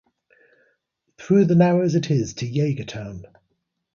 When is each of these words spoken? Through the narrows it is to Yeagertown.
Through 1.19 1.45
the 1.45 1.53
narrows 1.53 1.93
it 1.93 2.09
is 2.09 2.33
to 2.37 2.47
Yeagertown. 2.49 3.23